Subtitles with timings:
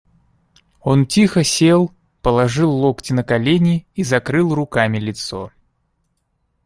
[0.81, 1.91] Он тихо сел,
[2.23, 5.51] положил локти на колени и закрыл руками лицо.